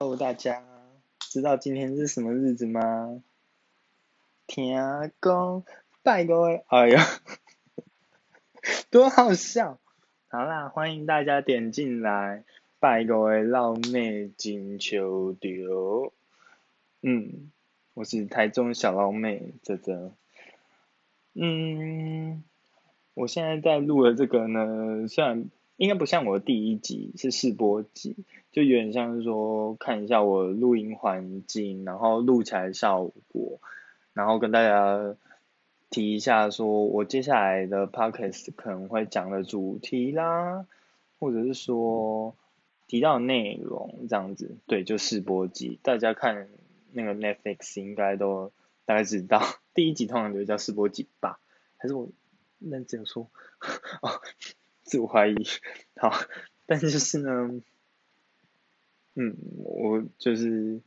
[0.00, 0.64] 告诉大家
[1.18, 3.22] 知道今天是什么日子吗？
[4.46, 5.62] 天公
[6.02, 7.04] 拜各位，哎呀，
[8.90, 9.78] 多好笑！
[10.28, 12.44] 好啦，欢迎大家点进来，
[12.78, 16.14] 拜各位老妹金秋丢。
[17.02, 17.50] 嗯，
[17.92, 20.14] 我是台中小老妹泽泽。
[21.34, 22.42] 嗯，
[23.12, 25.50] 我现在在录的这个呢，虽然。
[25.80, 28.14] 应该不像我的第一集是试播集，
[28.52, 33.60] 就有点像是说看一下我录音环境，然后录起来效果，
[34.12, 35.16] 然后跟大家
[35.88, 40.66] 提一下说我接下来的 podcast 可能会讲的主题啦，
[41.18, 42.36] 或者是说
[42.86, 46.48] 提到内容这样子，对，就试播集，大家看
[46.92, 48.52] 那个 Netflix 应该都
[48.84, 49.40] 大概知道，
[49.72, 51.40] 第一集通常就叫试播集吧，
[51.78, 52.10] 还是我
[52.58, 53.30] 认真说
[54.02, 54.20] 哦。
[54.90, 55.36] 自我怀疑，
[55.94, 56.10] 好，
[56.66, 57.62] 但就是呢，
[59.14, 60.80] 嗯，我就是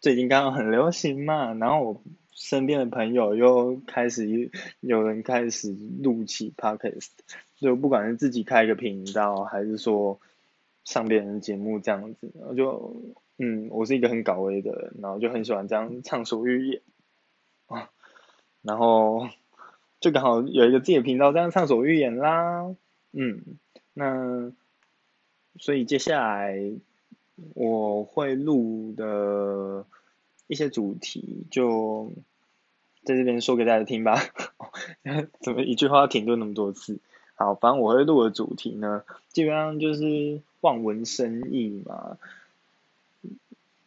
[0.00, 7.10] 最近刚刚很流行嘛，然后我身边的朋友又开始有人开始录起 podcast，
[7.54, 10.18] 就不管是自己开一个频道，还是说
[10.82, 16.82] 上别人节目这样子，我就嗯，我是一个很搞威的人，然后就很喜欢这样畅所欲言
[17.66, 17.90] 啊，
[18.62, 19.28] 然后
[20.00, 22.74] 就刚好有一个自己的频道这样畅所欲言啦。
[23.16, 23.58] 嗯，
[23.92, 24.52] 那
[25.58, 26.72] 所以接下来
[27.54, 29.86] 我会录的
[30.48, 32.12] 一些主题，就
[33.04, 34.18] 在这边说给大家听吧。
[35.40, 36.98] 怎么一句话停顿那么多次？
[37.36, 42.18] 好，反正我会录的主题呢，基本上就是望文生义嘛，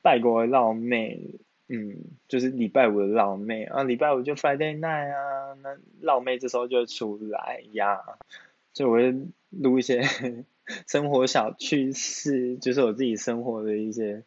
[0.02, 1.20] 拜国绕妹，
[1.68, 1.98] 嗯，
[2.30, 8.02] 就是礼拜五的绕妹啊，礼拜五就 Friday night 啊，那绕妹这时候就出来呀。
[8.78, 9.12] 就我会
[9.50, 10.04] 录一些
[10.86, 14.24] 生活小趣事，就是我自己生活的一些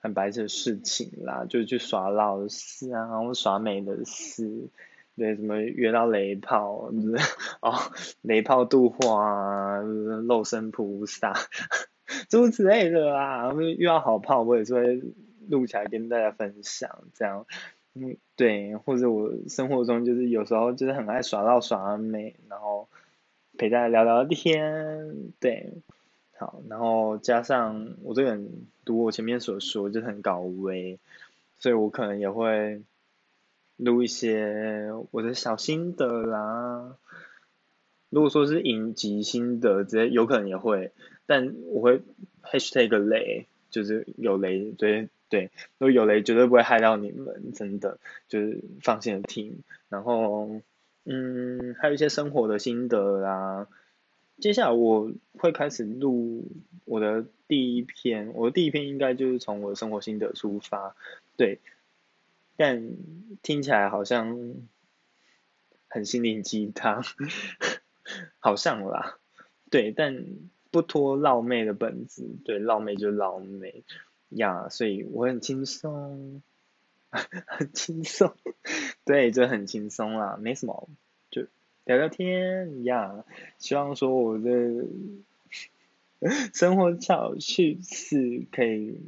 [0.00, 4.70] 很白痴的事情啦，就去耍老的事啊，然后耍美的事，
[5.16, 6.90] 对，什么约到雷炮，
[7.62, 7.74] 哦，
[8.22, 9.82] 雷炮度化啊，
[10.26, 11.32] 肉身菩萨，
[12.28, 15.00] 诸如此类的啦，遇到好炮我也是会
[15.48, 17.46] 录起来跟大家分享，这样，
[17.94, 22.88] 嗯，对，或者我生活中就是有时候就是很爱耍到耍美，然后。
[23.58, 25.72] 陪大家聊聊天，对，
[26.36, 28.48] 好，然后加上我这个人，
[28.84, 31.00] 读我前面所说，就很高危，
[31.58, 32.80] 所以我可能也会
[33.76, 36.96] 录一些我的小心得啦。
[38.10, 40.92] 如果说是影集心得，直接有可能也会，
[41.26, 42.00] 但我会
[42.44, 47.98] hashtag 雷，就是有雷，对对，如果有雷绝对不会害到你们，真的，
[48.28, 50.48] 就是放心的听，然后。
[51.04, 53.68] 嗯，还有一些生活的心得啦。
[54.40, 56.46] 接下来我会开始录
[56.84, 60.94] 我的第一篇，我的第一篇应该就是从我的生活心得出发，
[61.36, 61.60] 对。
[62.56, 62.96] 但
[63.42, 64.54] 听起来好像
[65.88, 67.02] 很心灵鸡汤，
[68.40, 69.18] 好像啦，
[69.70, 70.24] 对，但
[70.70, 73.84] 不脱老妹的本质，对，老妹就老妹
[74.30, 76.42] 呀，所以我很轻松。
[77.46, 78.34] 很轻松，
[79.08, 80.86] 对，就很轻松啦，没什么，
[81.30, 81.46] 就
[81.86, 83.24] 聊聊天一样。
[83.56, 84.84] 希望说我的
[86.52, 89.00] 生活小趣事可以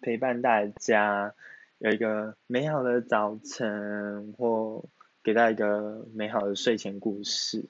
[0.00, 1.36] 陪伴大家
[1.78, 4.84] 有一个美好的早晨，或
[5.22, 7.66] 给大家一个美好的睡前故事。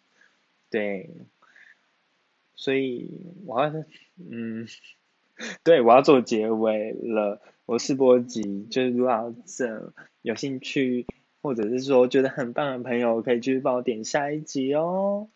[0.71, 1.11] 对，
[2.55, 3.11] 所以
[3.45, 3.71] 我要
[4.31, 4.67] 嗯，
[5.63, 7.43] 对我要做结尾了。
[7.67, 11.07] 我是波吉就是如果这有兴趣
[11.45, 15.29] 或者是说觉得很棒的朋友，可以继续帮我点下一集哦。